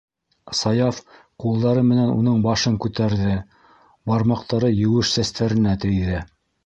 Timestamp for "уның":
2.13-2.39